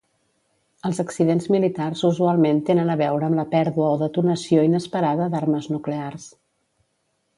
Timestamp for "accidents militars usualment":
1.01-2.61